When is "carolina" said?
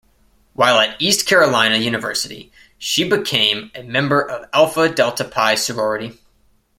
1.27-1.75